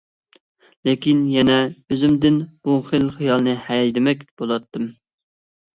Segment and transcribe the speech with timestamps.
[0.87, 4.95] لېكىن يەنە ئۆزۈمدىن بۇ خىل خىيالنى ھەيدىمەك بولاتتىم.